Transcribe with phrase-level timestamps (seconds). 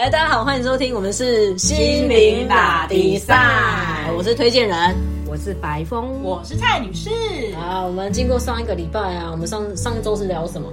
[0.00, 4.96] 哎，大家好，欢迎收听，我们是心灵打比赛，我是推荐人，
[5.28, 7.10] 我是白峰，我是蔡女士。
[7.54, 10.68] 啊，我们经过上一个礼拜啊，我们上上周是聊什么？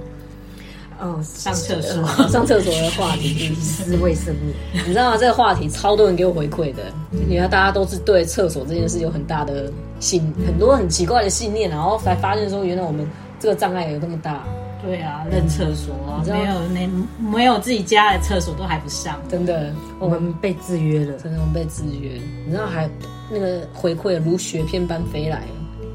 [0.98, 4.54] 哦，上厕所，上厕所 的话题，思维生命。
[4.72, 5.18] 你知道吗？
[5.18, 9.70] 这个话题超多人给我回馈的，你看大家都是对厕所这件事有很大的
[10.00, 13.06] 信，很多很奇怪的信念，然后才发现说，原来我们
[13.38, 14.42] 这个障碍有这么大。
[14.80, 16.88] 对啊，认厕所啊没有那
[17.18, 22.12] 没有自己家的厕所都还不上，真的，我们被制约了，真的我们被制约。
[22.46, 22.88] 你知道还
[23.28, 25.42] 那个回馈如雪片般飞来，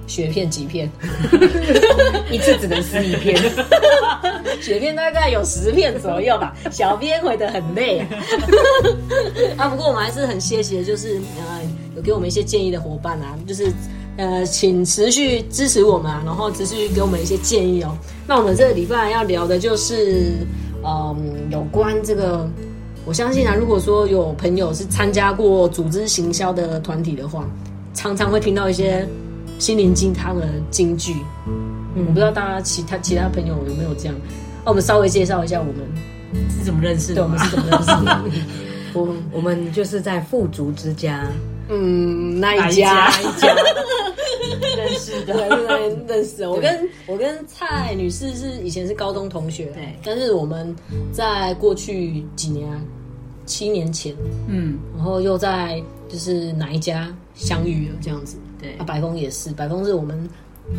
[0.05, 0.91] 雪片几片，
[2.29, 3.37] 一次只能撕一片，
[4.61, 6.53] 雪片大概有十片左右吧。
[6.69, 7.99] 小编回的很累
[9.57, 11.61] 啊，不过我们还是很谢谢，就是呃
[11.95, 13.71] 有给我们一些建议的伙伴啊，就是。
[14.17, 17.97] 呃，请持续支持我们啊，然后持续给我们一些建议哦。
[18.27, 20.33] 那我们这个礼拜要聊的就是，
[20.83, 21.17] 嗯，
[21.49, 22.47] 有关这个，
[23.05, 27.43] 我相信啊，如果说有朋友是参加过组织行销的团体的话，
[27.95, 29.07] 常常会听到一些
[29.57, 31.15] 心灵鸡汤的金句。
[31.47, 34.15] 嗯，我不知道大家其他其他朋友有没有这样？
[34.63, 35.75] 那我们稍微介绍一下我们
[36.51, 38.21] 是怎么认识的，我们是怎么认识的？
[38.93, 41.27] 我 我们就是在富足之家。
[41.69, 43.09] 嗯，那一家。
[43.19, 43.55] 一家？
[44.75, 45.33] 认识的，
[45.67, 46.47] 认认识。
[46.47, 49.95] 我跟我跟蔡女士是以前是高中同学，对。
[50.03, 50.75] 但是我们
[51.11, 52.69] 在过去几年，
[53.45, 54.15] 七年前，
[54.47, 57.13] 嗯，然后又在就是哪一家？
[57.35, 58.37] 相遇了这样子。
[58.61, 60.29] 对，啊，白峰也是，白峰是我们。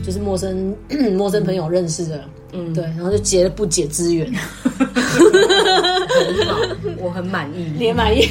[0.04, 0.74] 就是陌生
[1.16, 6.58] 陌生朋友认识的，嗯，对，然后就结了不解之缘，很好，
[6.98, 8.26] 我很满意，也满意。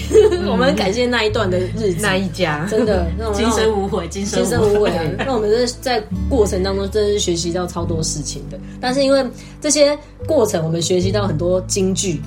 [0.49, 2.65] 我们感谢那一段的日子，那一家。
[2.69, 4.91] 真的， 今生无悔，今生今生无悔。
[5.19, 9.25] 那我们是在过程当中真是学习到超多事情的，但是因为
[9.61, 12.21] 这些过程，我们学习到很多京剧，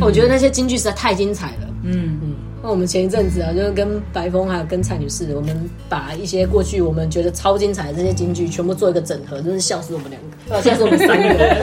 [0.00, 2.18] 我觉得那些京剧实在太精彩了，嗯。
[2.22, 2.34] 嗯。
[2.62, 11.56] 那我们前一阵子啊，就是跟白峰还有跟蔡女士，我们把一些过去我们觉得超精彩的这些金句，全部做一个整合，真是笑死我们两个， 笑死我们三个。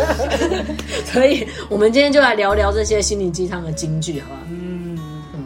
[1.06, 4.42] 所以，我们今天就来聊聊这些心灵鸡汤的金句，好吧？
[4.50, 5.00] 嗯
[5.36, 5.46] 嗯。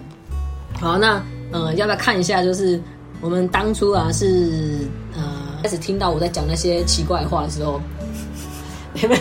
[0.81, 2.41] 好，那呃，要不要看一下？
[2.41, 2.81] 就是
[3.21, 4.79] 我们当初啊，是
[5.15, 5.21] 呃
[5.61, 7.79] 开始听到我在讲那些奇怪话的时候，
[8.93, 9.15] 你们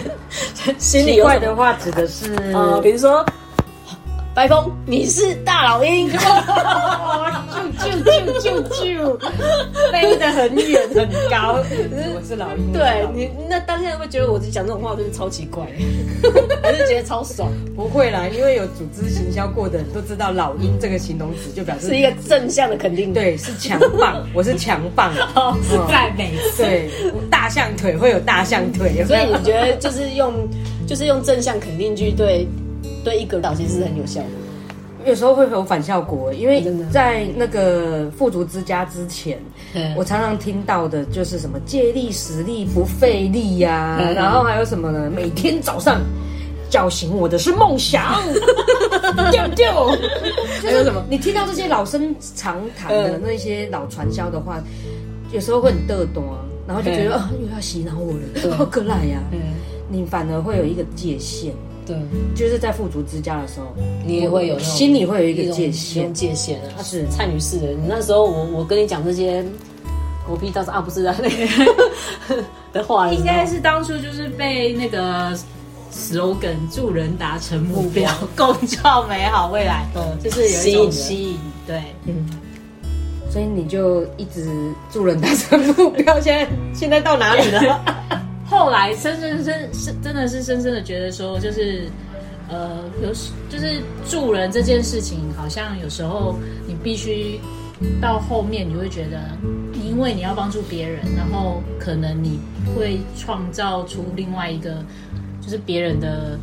[0.79, 3.23] 心里怪的话指的是呃，比如说。
[4.35, 6.17] 白峰，你是大老鹰，啾
[7.79, 9.19] 啾啾啾啾，
[9.93, 11.59] 飞得很远很高。
[11.61, 15.63] 我是老鹰，对你那当下会觉得我讲这种话真是超奇怪，
[16.63, 17.51] 还是觉得超爽？
[17.77, 25.13] 不会啦，因为有组织行销过的人都知道，老鹰这个形容词就表示是一个正向的肯定，对，是强棒， 我是强棒，
[25.63, 26.33] 是赞美。
[26.57, 26.89] 对，
[27.31, 30.33] 大象腿会有大象腿，所以你觉得就是用
[30.87, 32.49] 就是用正向肯定句对。
[33.05, 36.33] 对一个导其实是很有效的，有时候会有反效果。
[36.33, 39.39] 因为在那个富足之家之前，
[39.97, 45.11] 我常常听到的就是什么借力使力不费力呀，然后还有什么呢？
[45.15, 46.01] 每天早上
[46.71, 48.23] 叫醒我的是梦想，
[49.33, 49.67] 丢丢。
[50.63, 51.05] 还有什么？
[51.11, 54.63] 你听到这些老生常谈的那些老传销的话，
[55.33, 58.13] 有时候会很嘚懂啊，然后就觉得啊又要洗脑我
[58.49, 59.19] 了，好可爱呀。
[59.89, 61.53] 你反而会有一个界限。
[61.87, 61.97] 对，
[62.35, 63.67] 就是在富足之家的时候，
[64.07, 66.75] 你也会有心里会有一个界限，界限啊。
[66.77, 67.07] 他是。
[67.11, 69.45] 蔡女士的，你那时候我我跟你讲这些
[70.27, 75.37] 狗屁倒是啊不是啊那个 的话，应该是当初就是被那个
[75.93, 79.85] slogan 助人达成目标，共创美好未来，
[80.23, 82.25] 就是有一种吸引，对，嗯，
[83.29, 84.49] 所以你就一直
[84.91, 87.85] 助人达成目标，现在现在到哪里了？
[88.53, 91.89] 后来深深深深真的是深深的觉得说，就是
[92.51, 93.09] 呃，有
[93.49, 96.37] 就是助人这件事情，好像有时候
[96.69, 97.41] 你必须
[97.99, 99.19] 到后面，你会觉得，
[99.83, 102.39] 因为你要帮助别人，然后可能你
[102.77, 104.85] 会创造出另外一个，
[105.41, 106.39] 就是别人的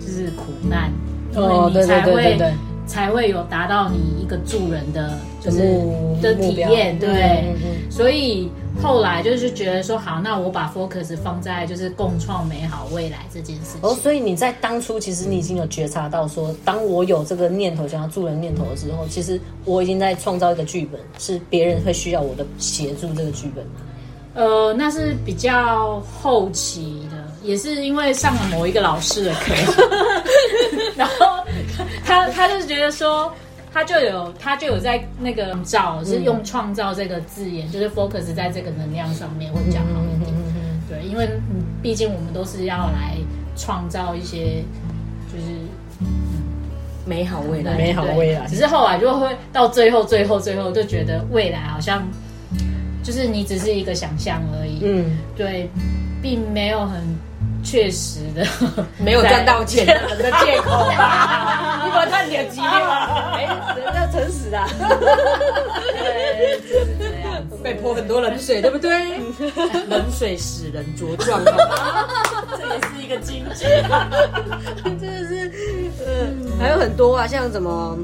[0.00, 0.90] 就是苦难，
[1.32, 2.38] 因为你才会
[2.86, 5.58] 才会有达到你一个助人的就是
[6.20, 7.54] 的体验，对，
[7.88, 8.50] 所以。
[8.80, 13.80] 后来就是觉得说好，那我把 focus 放在就是共创美好未来这件事情。
[13.82, 23.64] 哦，所以你在当初其实你已经有觉察到说，当我有这个念头想要助人念头的时候，其实我已经在创造一个剧本，是别人会需要我的协助这个剧本。
[24.34, 29.54] 呃，那是比较后期的，也是因为上了某一个老师的课，
[30.96, 31.44] 然后
[32.04, 33.32] 他他就是觉得说。
[33.72, 40.32] 他就有，他就有在那个造，是用创造这个字眼，就是 focus 在这个能量上面，会比较好一点。
[40.88, 41.28] 对，因为
[41.82, 43.16] 毕竟我们都是要来
[43.56, 44.62] 创造一些，
[45.32, 45.46] 就是
[47.06, 48.46] 美好未来，美好未来。
[48.46, 52.06] 只是后来就会到最后，最后，最后就觉得未来好像
[53.02, 54.80] 就是你只是一个想象而已。
[54.82, 55.70] 嗯，对，
[56.20, 57.00] 并没有很
[57.62, 58.44] 确实的，
[58.98, 60.88] 没有赚到钱的借口。
[60.90, 63.34] 你把赚点急吗？
[63.34, 64.66] 哎，人要诚实啊。
[64.78, 68.90] 对，就是这样， 被泼很多冷水，对不对？
[69.88, 73.82] 冷水使人茁壮，这也是一个境界。
[74.84, 75.50] 真的是，
[76.06, 77.96] 嗯，还有很多啊，像什么，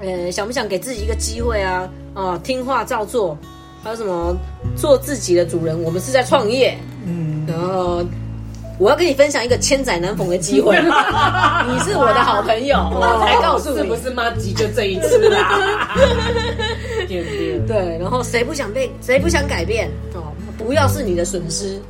[0.00, 1.88] 呃，想不想给自己一个机会啊？
[2.14, 3.36] 啊，听话照做，
[3.84, 4.34] 还有什么
[4.76, 5.80] 做自己的主人？
[5.82, 6.76] 我们是在创业，
[7.06, 8.02] 嗯，然后。
[8.78, 10.76] 我要跟你分享一个千载难逢的机会，
[11.68, 15.96] 你是我的好朋友，我才告诉你，是不是妈急就这一次啦？
[17.08, 20.32] 对，然后谁不想被，谁不想改变哦？
[20.56, 21.80] 不要是你的损失。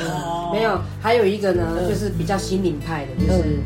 [0.00, 3.58] 哦，没有，还有一个呢，就是比较心灵派的，就是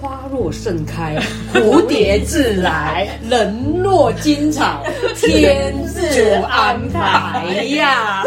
[0.00, 1.16] 花若盛开，
[1.54, 4.84] 蝴蝶自来，人若惊草，
[5.16, 8.22] 天自安排呀。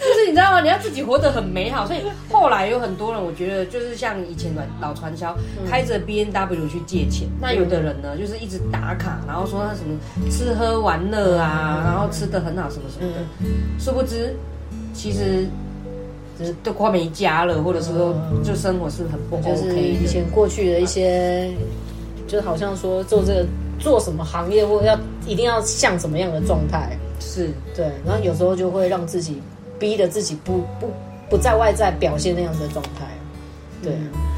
[0.00, 0.62] 就是你知道吗？
[0.62, 2.00] 你要自己活得很美好，所以
[2.30, 5.36] 后来有很多人，我觉得就是像以前的老传销，
[5.68, 7.28] 开着 B N W 去借钱。
[7.38, 9.98] 那有的人呢，就是一直打卡，然后说他什么
[10.30, 13.20] 吃喝玩乐啊，然后吃的很好什么什么的。
[13.78, 14.34] 殊不知，
[14.94, 15.46] 其实
[16.38, 19.50] 就是都快没家了，或者是说就生活是很不 OK。
[19.50, 21.52] 就是以前过去的一些，
[22.26, 23.46] 就好像说做这个
[23.78, 27.84] 做什么行业，或者要一定要像什么样的状态，是对。
[28.06, 29.42] 然后有时候就会让自己。
[29.80, 30.92] 逼着自己不不
[31.28, 33.06] 不在外在表现那样子的状态，
[33.82, 33.92] 对，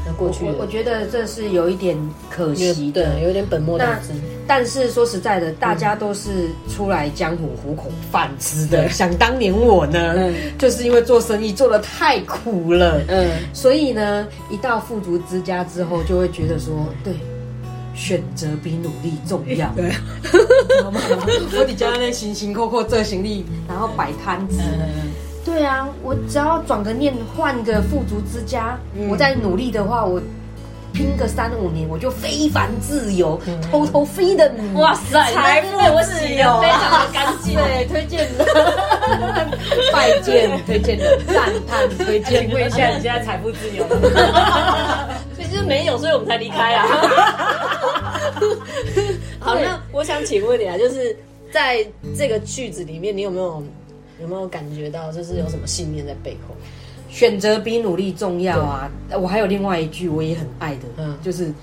[0.05, 1.97] 那过去我觉得这是有一点
[2.29, 4.13] 可惜的，有点本末倒置。
[4.45, 8.89] 但是说实在的，大家都是出来江湖糊口饭吃的。
[8.89, 16.73] 想当年我呢，就是因为做生意做的太苦了，嗯，所以呢，一到富足之家之后，就会觉得说，
[17.05, 17.13] 对，
[17.95, 19.71] 选择比努力重要。
[19.77, 19.91] 对，
[21.57, 24.59] 我底家那辛辛苦苦做行李，然后摆摊子。
[25.45, 28.79] 对啊，我只要转个念，换个富足之家，
[29.09, 30.21] 我再努力的话，我
[30.93, 33.37] 拼个三五年，我就非凡自由，
[33.69, 38.45] 偷偷飞的，哇塞，财富自由，非常的干净，对，推荐的，
[39.91, 42.47] 拜见，推荐的，赞叹，推荐。
[42.47, 43.85] 请问一下，你现在财富自由？
[45.37, 46.87] 其实没有，所以我们才离开啊。
[49.39, 51.13] 好，那我想请问你啊，就是
[51.51, 51.85] 在
[52.17, 53.61] 这个句子里面，你有没有？
[54.23, 56.55] 有没有感觉到就是有什么信念在背后？
[57.09, 58.89] 选择比努力重要啊！
[59.21, 61.53] 我还有另外一句我也很爱的，嗯，就是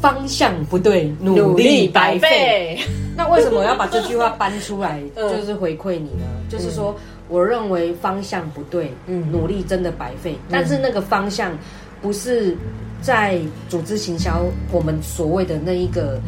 [0.00, 2.78] 方向不对，努力白费。
[3.14, 6.24] 那为什么我要把这句话搬出来， 就是回馈你呢？
[6.48, 6.96] 就是说，
[7.28, 10.34] 我认为方向不对，嗯，努力真的白费。
[10.50, 11.52] 但是那个方向
[12.00, 12.56] 不是
[13.02, 13.38] 在
[13.68, 16.18] 组织行销我们所谓的那一个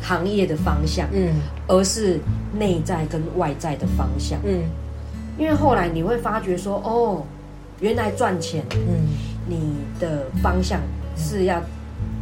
[0.00, 2.20] 行业的方向，嗯，而是
[2.56, 4.62] 内在跟外在的方向，嗯。
[5.38, 7.22] 因为后来你会发觉说，哦，
[7.80, 9.08] 原来赚钱，嗯，
[9.48, 10.80] 你的方向
[11.16, 11.60] 是要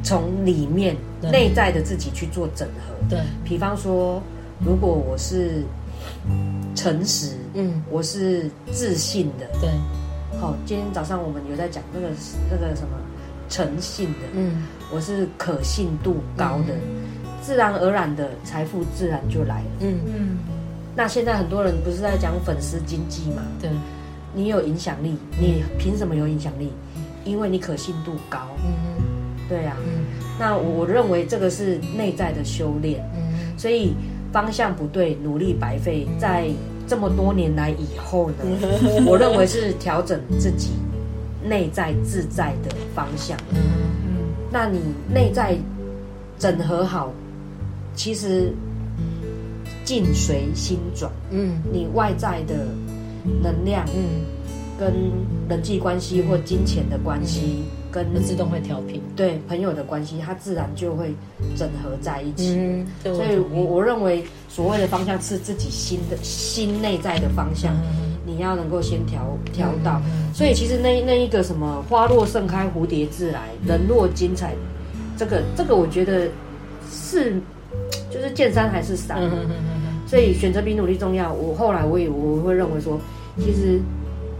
[0.02, 2.94] 从里面内在的自己去做整合。
[3.08, 4.22] 对，比方说，
[4.64, 5.62] 如果我是
[6.74, 9.70] 诚实，嗯，我是自信的，对。
[10.40, 12.08] 好，今天早上我们有在讲那个
[12.50, 12.96] 那个什么
[13.48, 16.74] 诚信的，嗯，我是可信度高的，
[17.42, 20.00] 自然而然的财富自然就来了，嗯。
[20.06, 20.38] 嗯。
[20.94, 23.42] 那现在很多人不是在讲粉丝经济吗？
[23.60, 23.70] 对，
[24.34, 26.70] 你有影响力，你凭什么有影响力？
[27.24, 28.40] 因为你可信度高。
[29.48, 29.74] 对呀。
[29.86, 30.04] 嗯，
[30.38, 33.02] 那我我认为这个是内在的修炼。
[33.14, 33.94] 嗯所以
[34.32, 36.06] 方向不对，努力白费。
[36.18, 36.48] 在
[36.86, 38.36] 这么多年来以后呢，
[39.06, 40.72] 我认为是调整自己
[41.42, 43.38] 内在自在的方向。
[43.50, 43.56] 嗯
[44.04, 44.16] 嗯，
[44.50, 45.56] 那你内在
[46.38, 47.12] 整合好，
[47.94, 48.52] 其实。
[49.84, 52.66] 境随心转，嗯，你外在的
[53.42, 54.22] 能量，嗯，
[54.78, 54.92] 跟
[55.48, 61.14] 人际关系或金钱的关系，跟自动会调频，对朋友的关系，它自然就会
[61.56, 62.54] 整合在一起。
[62.56, 67.74] 嗯，所以我我认为所谓的方向是自己心的心内在的方向，
[68.24, 70.00] 你要能够先调调到。
[70.32, 74.54] 所以其实那那一个什么花落盛开，蝴蝶自来，人若精彩，
[75.16, 76.28] 这个这个我觉得
[76.90, 77.34] 是。
[78.10, 79.18] 就是见山还是山，
[80.12, 81.32] 所以选择比努力重要。
[81.32, 83.00] 我后来我也我会认为说，
[83.38, 83.80] 其实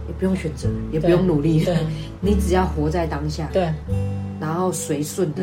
[0.07, 1.67] 也不用选择，也不用努力，
[2.21, 3.73] 你只要活在当下，对，
[4.39, 5.41] 然后随顺的，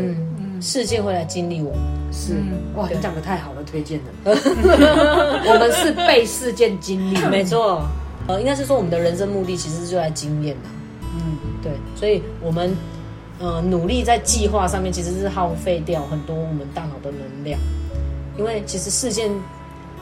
[0.61, 1.73] 世界会来经历我。
[2.13, 2.35] 是
[2.77, 4.31] 哇，你讲的太好了，推荐的。
[5.51, 7.83] 我们是被事件经历， 没错。
[8.29, 10.69] 呃，应该是说我们的人生目的其实就在经验的。
[11.17, 12.73] 嗯，对，所以我们
[13.41, 17.59] 呃努力在计划上面，其实是耗费掉很多我们大脑的能量。
[18.39, 19.29] 因为其实事件，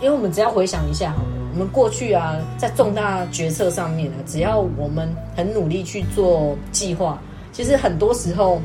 [0.00, 7.20] 因为我们只要回想一下好了，我们过去啊，在重大决策上面啊，只要我们很努力去做计划，
[7.52, 8.60] 其实很多时候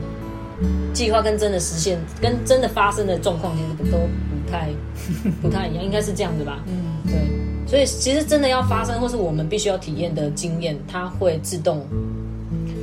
[0.93, 4.69] 计划跟真的实现、跟真的发生的状况，其实都不太
[5.41, 6.59] 不太一样，应该是这样子吧？
[6.67, 7.13] 嗯，对。
[7.65, 11.83] 所以其实真的要发生，或是我们必须要体验的经验，它会自动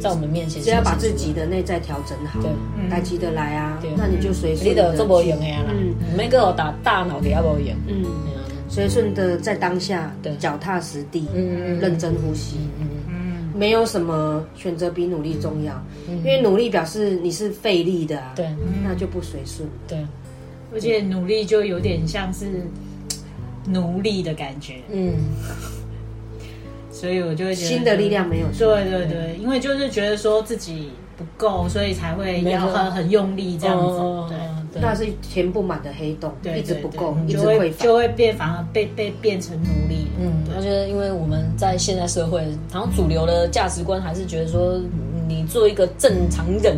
[0.00, 0.60] 在我们面前。
[0.60, 2.50] 只要把自己的内在调整好，对，
[2.88, 4.96] 来记得来啊，那你就随顺的。
[4.96, 8.04] 做无用的啦，嗯，每个我打大脑底下无用，嗯，
[8.70, 15.74] 随顺的在当下，脚踏实地，嗯嗯，认真呼吸，嗯嗯，没有什么选择比努力重要，
[16.08, 18.48] 因为努力表示你是费力的，对，
[18.82, 19.98] 那就不随顺，对，
[20.72, 22.46] 而且努力就有点像是。
[23.66, 25.12] 奴隶的感觉，嗯，
[26.90, 34.38] 所以我就会觉得新的力量没有，对对对，因为就是觉得说自己不够，所以才会要很很用力这样子，对，
[34.74, 42.40] 那是填不满的黑洞，一直不够，一直会就会变，反而被被变成奴隶，嗯，我觉得因为我们在现在社会，
[42.72, 44.80] 好像主流的价值观还是觉得说，
[45.26, 46.76] 你做一个正常人，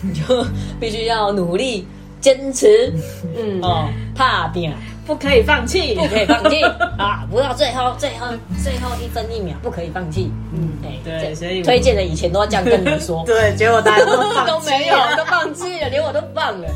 [0.00, 0.44] 你 就
[0.80, 1.86] 必须要努力
[2.20, 2.92] 坚持，
[3.36, 4.72] 嗯哦，怕变。
[5.06, 6.60] 不可以放弃，不可以放弃
[6.98, 7.24] 啊！
[7.30, 8.26] 不到最后，最后，
[8.60, 10.32] 最后一分一秒，不可以放弃。
[10.52, 10.68] 嗯，
[11.04, 13.22] 对，所以推荐的以前都要这样跟你说。
[13.24, 16.66] 对，结果大家都都没有，都放弃了，连我都放了。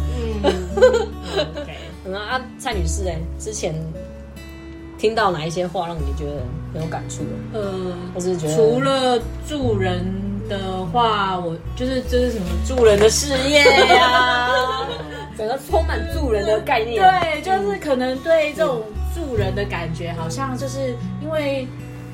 [0.42, 0.52] 嗯
[1.56, 1.76] ，OK。
[2.14, 3.74] 啊，蔡女士，哎，之前
[4.98, 6.42] 听到哪一些话让你觉得
[6.72, 7.60] 很有感触的？
[7.60, 10.04] 呃，我是觉得除了助人
[10.48, 14.50] 的话，我就是这是什么助人的事业呀。
[15.38, 18.82] 整个充满助人的概念，对，就是可能对这种
[19.14, 21.66] 助人的感觉，好像就是因为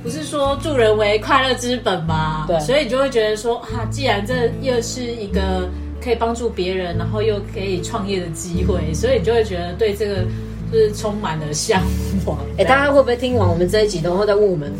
[0.04, 5.68] 不是说助人为快乐之本嘛，对，所以你就会觉得说，哈，既然这又是一个
[6.06, 10.22] 可以帮助别人，然后又可以创业的机会，所以你就会觉得对这个
[10.70, 11.82] 就是充满了向
[12.24, 12.38] 往。
[12.56, 14.72] 哎，大家会不会听完我们这一集，然后再问我们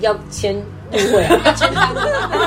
[0.00, 0.56] 要签？
[0.90, 1.52] 不会啊，对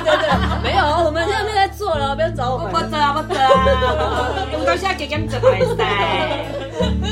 [0.03, 0.27] 对对，
[0.63, 2.72] 没有，我们现在在做了，不要找我们。
[2.74, 5.46] 不做啊，不做啊，我们现在给他们做比
[5.77, 6.44] 赛。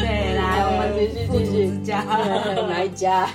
[0.02, 2.04] 对，来，我们继续继续加
[2.68, 3.30] 哪一家？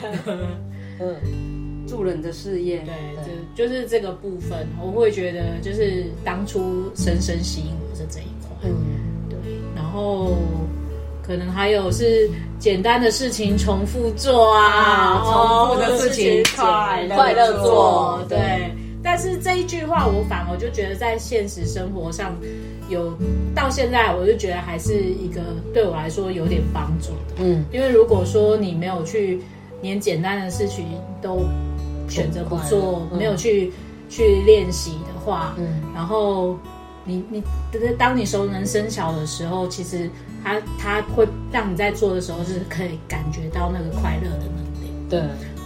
[0.98, 2.94] 嗯，助人的事业，对，
[3.56, 8.56] 就就是这个部分，我会觉得就是当初深深吸引我是这一块。
[8.64, 8.74] 嗯，
[9.28, 9.38] 对，
[9.74, 10.32] 然后。
[11.26, 18.70] 可能还有是简单的事情重复做啊，重复的事情快乐做，对。
[19.02, 22.36] 但是这一句话，我反而就觉得在现实生活上
[22.90, 23.16] 有
[23.54, 25.40] 到现在，我就觉得还是一个
[25.72, 27.36] 对我来说有点帮助的。
[27.38, 29.40] 嗯，因为如果说你没有去
[29.80, 30.84] 连简单的事情
[31.22, 31.38] 都
[32.08, 33.72] 选择不做，没有去
[34.08, 36.56] 去练习的话，嗯，然后
[37.04, 37.42] 你你
[37.98, 40.10] 当你熟能生巧的时候，其实。
[40.46, 44.92] 它它会让你在做的时候是可以感觉到那个快乐的能力。
[45.08, 45.22] 对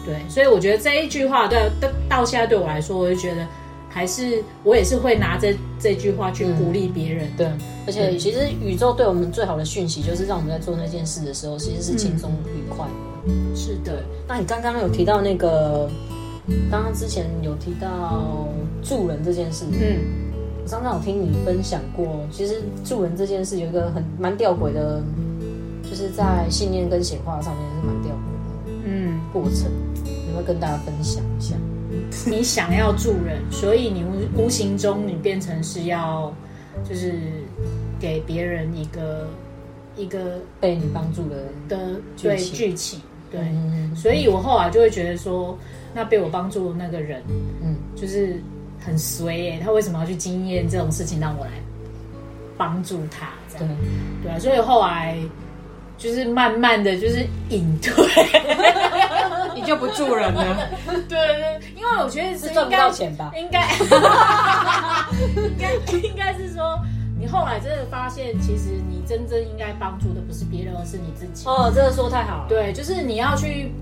[0.07, 3.45] 对，所以我觉得这一句话对到到现在对我来说，我就觉得
[3.89, 7.29] 还是我也是会拿这这句话去鼓励别人。
[7.37, 7.51] 对，
[7.89, 12.87] 而且其实宇宙对我们最好的讯息，就是让我们在做那件事的时候，其实是轻松愉快。
[13.57, 14.05] 是的。
[14.29, 15.91] 那你刚刚有提到那个，
[16.71, 18.49] 刚刚之前有提到
[18.83, 19.65] 助人这件事。
[19.73, 20.27] 嗯。
[20.71, 25.03] 刚刚有听你分享过，其实助人这件事有一个很蛮吊诡的，
[25.83, 28.19] 就是在信念跟显化上面是蛮吊诡
[28.77, 29.71] 的，嗯，过程，
[30.05, 31.57] 你会跟大家分享一下？
[32.27, 36.31] 你想要助人，所以你无无形中你变成是要，
[36.87, 37.15] 就是
[37.99, 39.27] 给别人一个
[39.97, 43.41] 一个被你帮助的的对剧情，对，
[43.95, 45.59] 所以我后来就会觉得说，
[45.95, 47.23] 那被我帮助的那个人，
[47.63, 48.41] 嗯，就是。
[48.81, 51.51] 很衰耶，他为什么要去经验这种事情让我来
[52.57, 53.29] 帮助他？
[53.53, 53.77] 这样
[54.23, 55.19] 对啊，所以后来
[55.99, 57.93] 就是慢慢的就是隐退，
[59.55, 60.71] 你就不助人了。
[61.09, 63.33] 对对，因为我觉得是赚不到钱吧？
[63.37, 63.69] 应该
[65.37, 66.98] 应该应该是说，你
[67.31, 71.47] 后来真的发现，其实你真正应该帮助的不是别人，而是你自己。
[71.47, 72.47] 哦，这个说太好了。
[72.49, 73.73] 对，就是你要去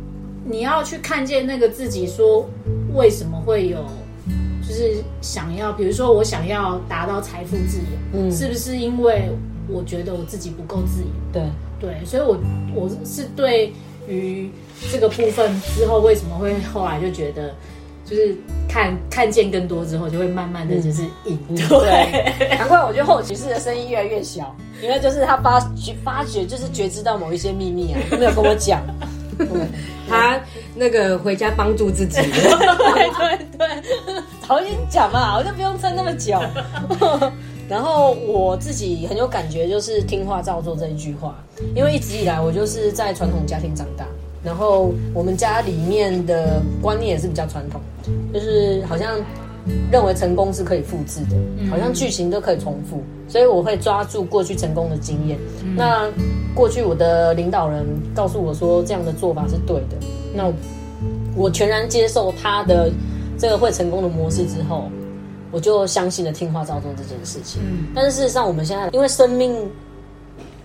[0.44, 2.48] 你要去看见那个自己，说
[2.94, 3.84] 为什么会有。
[4.68, 7.84] 就是想要，比如说我想要达到财富自由，
[8.14, 9.30] 嗯，是不是因为
[9.68, 11.08] 我觉得我自己不够自由？
[11.32, 11.44] 对
[11.78, 12.36] 对，所以我
[12.74, 13.72] 我是对
[14.08, 14.50] 于
[14.90, 17.54] 这个部分之后为什么会后来就觉得，
[18.08, 18.34] 就是
[18.68, 21.36] 看看见更多之后，就会慢慢的就是隐
[21.68, 22.48] 对。
[22.56, 28.80] 难怪我觉得后骑士的声音越来越小，因为就是他发觉发觉就是觉知到某一些秘密啊，都没有跟我讲。
[30.08, 30.40] 他
[30.74, 32.22] 那个回家帮助自己。
[32.22, 34.22] 对对对。
[34.46, 36.40] 早点讲嘛，我就不用撑那么久。
[37.68, 41.34] 然后我自己很有感觉，就是听话照做这一句话，
[41.74, 44.06] 因为一直以来我就是在传统家庭长大，
[44.46, 47.80] 然后我们家里面的观念也是比较传统，
[48.32, 49.18] 就是好像
[49.90, 51.36] 认为成功是可以复制的，
[51.68, 55.36] 好像剧情都可以重复，所以我会抓住过去成功的经验。
[55.76, 56.08] 那
[56.54, 57.84] 过去我的领导人
[58.14, 60.52] 告诉我说这样的做法是对的，那
[61.34, 62.90] 我全然接受他的
[63.36, 64.84] 这个会成功的模式之后。
[65.52, 69.54] 我就相信了听话照做这件事情，嗯，但是事实上我们现在因为生命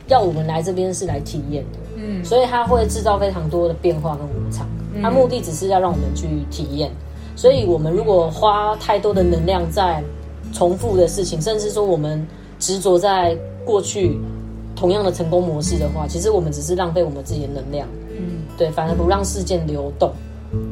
[0.07, 4.67] 要我们来这边是来体验的，嗯，所以它会制造非常多的变化跟无常，
[5.01, 6.91] 它目的只是要让我们去体验，
[7.35, 10.03] 所以我们如果花太多的能量在
[10.51, 12.25] 重复的事情，甚至说我们
[12.59, 14.19] 执着在过去
[14.75, 20.11] 同样的成功模式的话，其实我们只是浪费我们自己的能量，嗯，对，反而不让事件流动。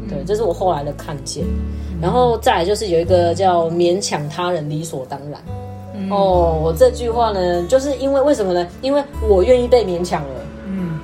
[0.10, 1.46] 对，这是我后来的看见，
[2.02, 5.40] 然后再来就是有一个叫勉强他人理所当然。
[6.10, 8.68] 哦，我这句话呢，就是因为为什么呢？
[8.82, 10.49] 因为我愿意被勉强了，嗯，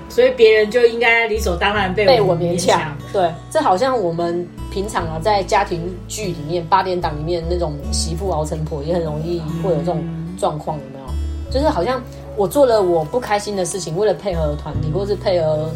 [0.10, 2.96] 所以别人就应该理所当然被被我勉强。
[3.12, 10.04] 对，这好像我们平常啊，在家庭剧里面、八点档里面那种媳妇熬成婆，也很容易会有这种
[10.38, 11.52] 状况，有没有？
[11.52, 12.02] 就是好像
[12.36, 15.70] 我做了我不开心的事情，为了配合团体，或是配合。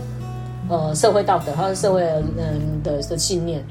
[0.71, 2.03] 呃，社会道德还有社会
[2.37, 3.65] 嗯的的信念，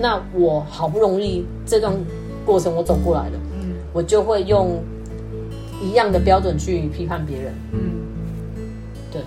[0.00, 1.94] 那我好不容易这段
[2.44, 4.82] 过程我走过来了，嗯，我就会用
[5.80, 7.78] 一样的标准去批判别人，嗯，
[9.12, 9.22] 对，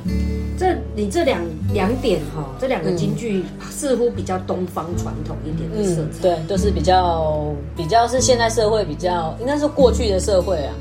[0.57, 1.41] 这你这两
[1.74, 10.74] 两点哈，这两个京剧似乎比较东方传统一点的色彩，对，都是比较比较是现代社会比较应该是过去的社会啊，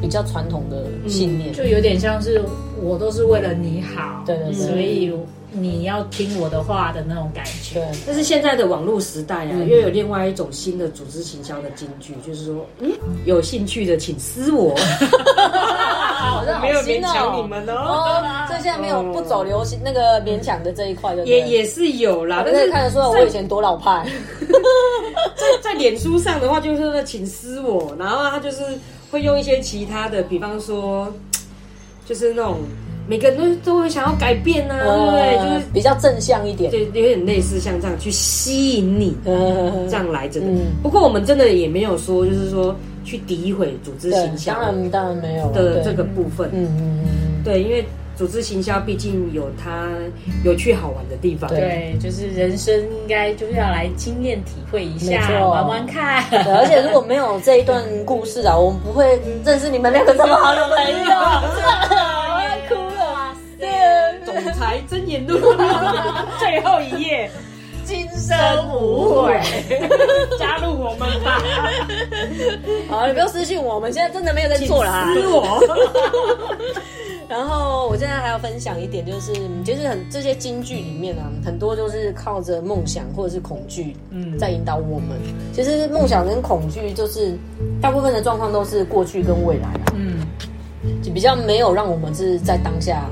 [0.00, 2.42] 比较传统的信念，就有点像是
[2.82, 5.12] 我都是为了你好，对对对，所以。
[5.54, 12.90] 你要听我的话的那种感觉，但是现在的网络时代啊，又有另外一种新的组织行销的金句，就是说，嗯，
[13.26, 14.74] 有兴趣的请私我，
[16.60, 18.22] 没有勉强你们哦。
[18.48, 22.42] 这现在没有不走流行那个勉强的这一块，也也是有啦。
[22.44, 24.06] 但是看得出来我以前多老派。
[25.36, 28.62] 在在脸书上的话，就是请私我，然后他就是
[29.10, 31.12] 会用一些其他的，比方说，
[32.06, 32.58] 就是那种。
[33.08, 35.36] 每个人都都会想要改变呢，对不对？
[35.42, 40.46] 就是比较正向一点，对，有点类似像这样去吸引你，这样来着的。
[40.84, 46.48] 不过我们真的也没有说，就是说去诋毁组织形象，当然当然没有的这个部分。
[46.52, 47.84] 嗯嗯嗯，对，因为
[48.14, 49.88] 组织行销毕竟有它
[50.44, 51.48] 有趣好玩的地方。
[51.48, 56.22] 对，就是人生应该就是要来经验体会一下，玩玩看。
[56.30, 61.10] 而且如果没有这一段故事啊，我们不会 认识你们两个这么好的朋友。
[62.34, 63.68] 我要哭了，对
[64.24, 65.38] 总裁真言录
[66.38, 67.30] 最后一页，
[67.92, 68.34] 今生
[68.74, 69.38] 无悔，
[70.40, 71.42] 加入我们吧！
[72.88, 75.04] 好，你不用私信我，我们现在真的没有在做了。
[75.12, 75.60] 私我。
[77.28, 85.20] 然后我现在还要分享一点，就是其实很这些京剧里面啊，很多就是靠着梦想或者是恐惧，嗯，在引导我们。
[85.52, 87.36] 其实梦想跟恐惧，就是
[87.78, 90.26] 大部分的状况都是过去跟未来啊，嗯，
[91.02, 93.04] 就比较没有让我们是在当下。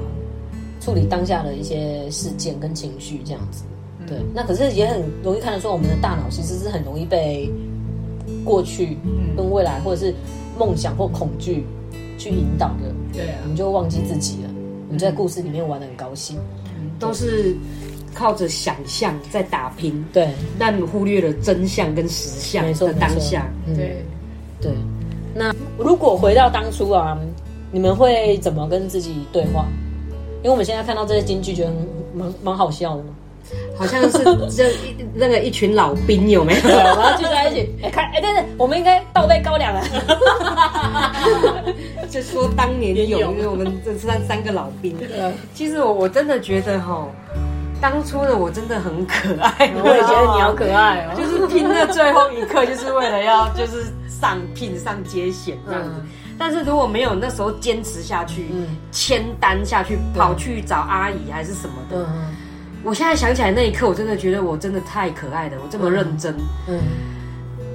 [0.82, 3.64] 处理当下的一些事件跟情绪，这样子，
[4.10, 4.18] 对。
[4.34, 7.50] 那可是也很容易看得出，我们的大脑其实是很容易被
[8.44, 8.98] 过去
[9.34, 10.14] 跟未来，或者是
[10.58, 11.64] 梦想或恐惧
[12.18, 12.92] 去引导的。
[13.12, 14.50] 对啊，我们就忘记自己了。
[14.88, 16.36] 我们在故事里面玩的很高兴，
[16.98, 17.56] 都是
[18.12, 20.04] 靠着想象在打拼。
[20.12, 23.48] 对，但忽略了真相跟实相的当下。
[23.74, 24.04] 对，
[24.60, 24.72] 对。
[25.32, 27.16] 那如果回到当初啊，
[27.70, 29.66] 你们会怎么跟自己对话？
[30.42, 31.72] 因为我们现在看到这些京剧，觉得
[32.14, 33.10] 蛮蛮好笑的嘛，
[33.76, 34.18] 好像是
[34.54, 34.70] 这
[35.14, 36.68] 那个一群老兵有没有？
[36.68, 39.82] 然后聚在一起，哎看，哎，但是我们应该倒杯高粱啊！
[42.10, 44.96] 就说当年有，因为我们这三三个老兵。
[45.54, 47.06] 其实我我真的觉得哈，
[47.80, 55.90] 当初的我真的很可爱， 我也觉得你好可爱哦，就是拼到最后一刻，就是为了要就是上聘上接险这样子。
[56.38, 58.46] 但是如果没有那时候坚持下去，
[58.90, 62.08] 签单下去，跑去找阿姨还是什么的，
[62.82, 66.34] 我现在想起来那一刻，我真的觉得我真的太可爱了，我这么认真。
[66.68, 66.78] 嗯，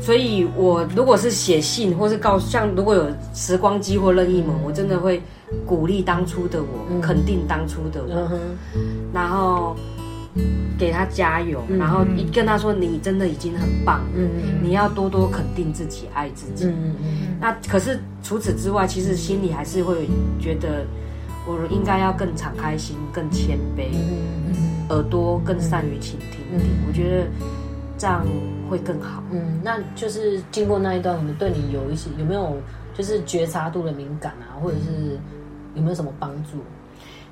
[0.02, 5.22] 所以我如果是写信，或是告像如果有时光机或任意门，我真的会
[5.66, 8.30] 鼓励当初的我，肯定当初的我，
[9.14, 9.76] 然后。
[10.78, 14.30] 给他加油，然后一跟他说你真的已经很棒，嗯。
[14.62, 16.70] 你要多多肯定自己，爱自己，
[17.40, 20.86] 那可是除此之外，其实心里还是会觉得
[21.48, 23.90] 我应该要更敞开心，更谦卑，
[24.90, 27.28] 耳朵更善于倾听一点，我觉得
[27.98, 28.26] 这样
[28.70, 29.24] 会更好。
[29.32, 32.58] 嗯，那就是经过那一段，我们对你有一些有没有
[32.94, 35.20] 就是觉察度的敏感啊，或者是
[35.76, 36.58] 有没有什么帮助？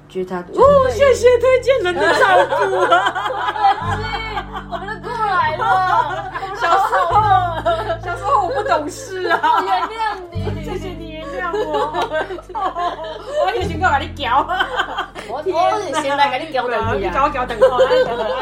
[0.10, 2.93] 觉察度哦，谢谢推荐人的照顾啊！
[4.71, 7.13] 我们都过来了， 小时候，
[8.04, 9.91] 小时候我不懂事啊， 原谅
[10.32, 11.02] 你，谢谢你
[11.53, 11.93] 我，
[13.45, 14.47] 我有想过把你教。
[15.29, 17.79] 我我是现在给你教等你啊，教教等我，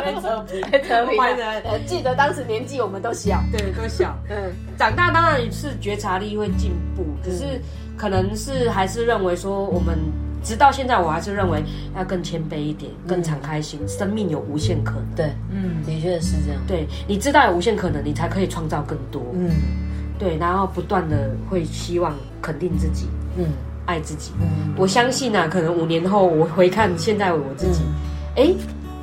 [0.01, 1.17] 来扯皮，扯皮。
[1.63, 4.15] 呃，记得当时年纪我们都小，对，都小。
[4.29, 7.61] 嗯，长大当然是觉察力会进步，可是
[7.97, 9.97] 可能是还是认为说，我们
[10.43, 11.63] 直到现在，我还是认为
[11.95, 15.05] 要更谦卑一点，更敞开心，生命有无限可能。
[15.15, 16.59] 对，嗯，的确是这样。
[16.67, 19.21] 对，你知道有无限可能，你才可以创造更多。
[19.33, 19.51] 嗯，
[20.21, 23.09] 对，然后不断的会希望肯定自己。
[23.35, 23.45] 嗯。
[23.87, 24.31] 爱自己，
[24.77, 27.81] 我相信啊，可能五年后我回看现在我自己，
[28.35, 28.53] 哎，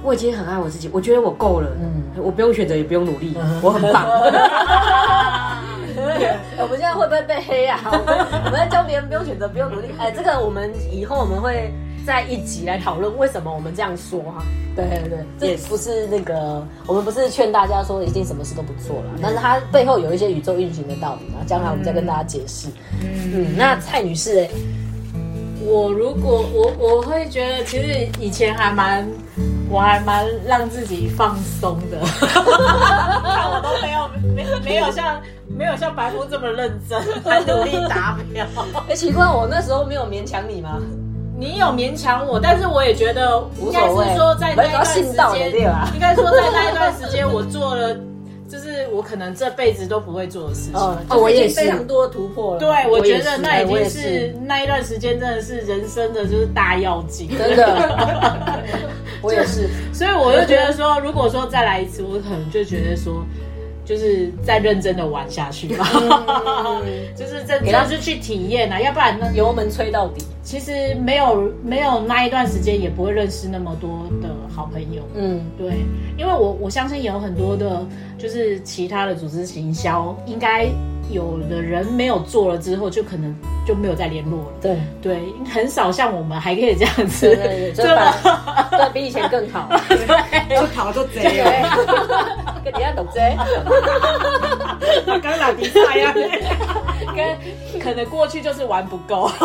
[0.05, 4.07] 我已经很爱我自己，我觉得我够了，嗯，我不用选择，也不用努力，我很棒。
[6.59, 7.81] 我们现在会不会被黑啊？
[7.83, 9.89] 我们在教别人不用选择，不用努力。
[9.99, 11.75] 哎，这个我们以后我们会
[12.07, 14.45] 在一集来讨论为什么我们这样说哈。
[14.77, 22.69] 对对对，也不是那个，我们不是劝大家说一定什么事都不做了，但是它背后有一些宇宙运行的道理然后将来我们再跟大家解释。
[23.03, 24.49] 嗯，那蔡女士哎。
[25.61, 29.07] 我如果我我会觉得，其实以前还蛮，
[29.69, 31.99] 我还蛮让自己放松的。
[32.23, 38.47] 看我都没有没没有像没有像白夫这么认真，还努力达标。
[38.89, 40.81] 哎，奇怪，我那时候没有勉强你吗？
[41.39, 45.53] 你有勉强我，但是我也觉得，应该是说在那一段时间，
[45.95, 47.97] 应该说在那一段时间，我做了。
[48.51, 52.59] 就是我可能这辈子都不会做的事情，哦，我也非常多突破了。
[52.59, 58.59] 对，我觉得那已经是那一段时间真的是人生的就是大要紧，真的。
[59.21, 63.23] 我也是，所以我就觉得说，如果说再来一次，我可能就觉得说。
[63.89, 65.89] 就是再认真的玩下去吧，
[67.17, 70.23] 就是这主要是去体验啊，要不然呢油门吹到底。
[70.43, 75.03] 其实没有没有那一段时间，也不会认识那么多的好朋友。
[75.15, 75.73] 嗯，对，
[76.19, 77.87] 因为我我相信有很多的，
[78.19, 80.67] 就是其他的组织行销，应该
[81.11, 83.35] 有的人没有做了之后，就可能
[83.67, 84.47] 就没有再联络了。
[84.61, 84.77] 对。
[85.01, 89.69] 对，很少像我们还可以这样子，对 对，比以前更好，
[90.49, 91.23] 就考就贼。
[92.65, 93.07] 跟底下懂。
[93.13, 93.37] 贼，
[95.23, 96.13] 刚打比赛呀，
[97.17, 99.31] 跟可能过去就是玩不够，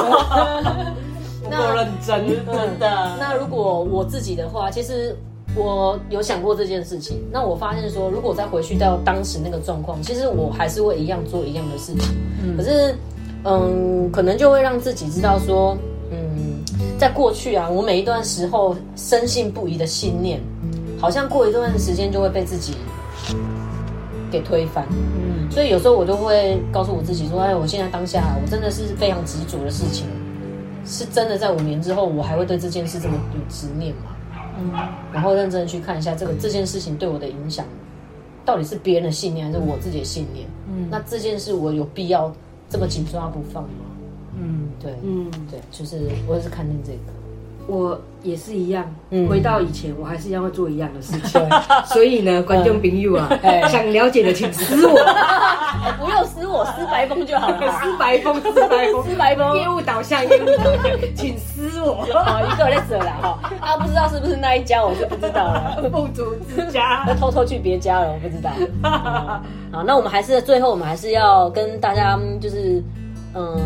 [1.44, 3.16] 不够认真，真的。
[3.20, 5.16] 那如果我自己的话，其实
[5.56, 7.22] 我有想过这件事情。
[7.32, 12.58] 那我发现说，如果再回去到当时那个状况，其实我还是会一样做一样的事情。
[12.58, 12.96] 可是，
[13.44, 15.78] 嗯，可能就会让自己知道说，
[16.12, 16.64] 嗯，
[16.98, 20.42] 在过去啊，我每一段时候深信不疑的信念，
[21.00, 22.74] 好像过一段时间就会被自己。
[24.32, 30.08] 给推翻，嗯，所以有时候我都会告诉我自己说，哎，我现在当下，我真的是非常执着的事情，
[30.88, 34.13] 是真的在五年之后，我还会对这件事这么有执念吗？
[34.60, 34.72] 嗯，
[35.12, 37.66] 然后认真去看一下这个这件事情对我的影响，
[38.46, 40.48] 到底是别人的信念还是我自己的信念？
[40.68, 42.34] 嗯，那这件事我有必要
[42.70, 43.70] 这么紧抓不放吗？
[44.40, 46.98] 嗯，对，嗯，对，就是我也是看定这个。
[47.66, 48.86] 我也是一样，
[49.30, 51.42] 回到以前，我还是一样会做一样的事情。
[51.86, 53.30] 所以呢，观众朋友啊，
[53.70, 54.94] 想了解的请私我，
[57.14, 57.60] 风就好了。
[57.82, 62.06] 私白风，私白风，私白风，业务导向，业务导向，请私我。
[62.24, 63.40] 好，一个在这了哈。
[63.60, 65.82] 啊，不知道是不是那一家，我就不知道了。
[65.92, 68.52] 不足之家，偷偷去别家了，我不知道。
[69.72, 72.84] 好，那我们还是最后，我们还是要跟大家就是，
[73.34, 73.60] 嗯。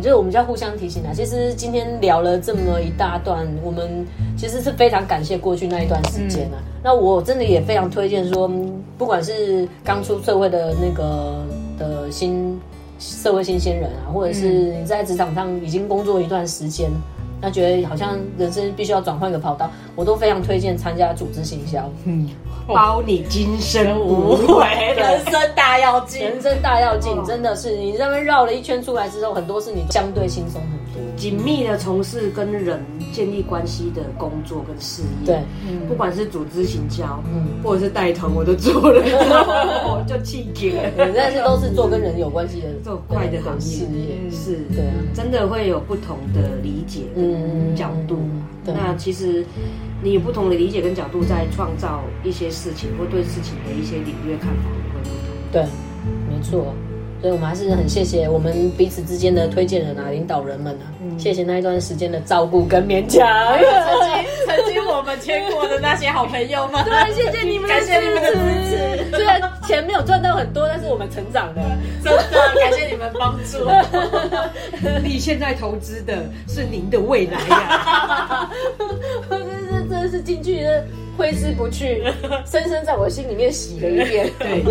[0.00, 1.10] 就是我们就要互相提醒啊。
[1.12, 6.62] 其实今天聊了这么一大段，我们其实是非常感谢过去那一段时间啊。
[6.84, 8.48] 那我真的也非常推荐说，
[8.96, 11.44] 不管是刚出社会的那个
[11.76, 12.60] 的新
[12.98, 16.90] 社会新鲜人啊，或者是你在职场上已经工作一段时间，
[17.40, 21.90] 那觉得好像人生必须要转换一个跑道，我都非常推荐参加组织行销。
[22.04, 22.28] 嗯。
[22.68, 31.16] 包你今生无悔，人生大要紧，人生大要紧，真的是你在那边绕了一圈出来之后，很多事你相对轻松很多。
[31.16, 32.80] 紧密的从事跟人
[33.12, 35.40] 建立关系的工作跟事业，对，
[35.88, 39.02] 不管是组织行销，嗯，或者是带团，我都做了，
[39.88, 40.92] 我就气绝。
[40.96, 43.86] 但是都是做跟人有关系的，做快的行业，
[44.30, 48.18] 是，对啊，真的会有不同的理解嗯角度。
[48.64, 49.44] 那其实
[50.02, 55.36] 你有不同的理解跟角度，在创造一些事情或对事情的一些领略看法也会不同。
[55.52, 55.62] 对，
[56.28, 56.74] 没错。
[57.20, 60.86] 所以我们还是很谢谢我们彼此之间的推荐人啊、领导人们啊，
[61.18, 63.26] 谢谢那一段时间的照顾跟勉强。
[63.58, 63.66] 曾
[64.06, 68.38] 经 曾经我们牵过的那些好朋友们，对，谢谢你们，感谢你们的支
[68.70, 69.16] 持。
[69.16, 72.22] 虽然钱没有赚到很多，但是我们成长了，真的
[72.60, 73.68] 感谢你们帮助。
[75.02, 78.27] 你现在投资的是您的未来呀！
[80.28, 80.66] 进去
[81.16, 82.04] 挥之不去，
[82.44, 84.30] 深深在我心里面洗了一遍。
[84.38, 84.62] 对，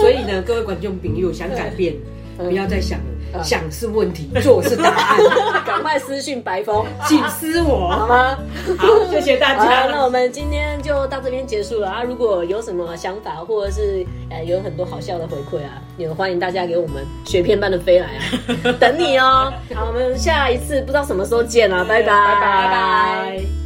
[0.00, 1.94] 所以呢，各位观众朋友想改变，
[2.36, 2.98] 不要再想
[3.32, 5.18] 了，想是问题，做是答案。
[5.64, 8.36] 赶快私讯白风，请私我好吗？
[8.76, 9.86] 好，谢谢大家。
[9.86, 12.02] 那我们今天就到这边结束了啊！
[12.02, 19.52] 如果有什么想法，或者是呃有很多好笑的回馈啊，也欢迎大家给我们雪片般的飞来啊， 等你哦。
[19.74, 23.63] 好，我们下一次不知道什么时候见啊，拜拜拜拜拜拜。